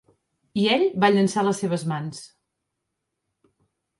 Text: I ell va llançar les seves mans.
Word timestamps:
I 0.59 0.63
ell 0.75 0.85
va 1.03 1.09
llançar 1.15 1.43
les 1.47 1.61
seves 1.65 1.85
mans. 1.93 2.23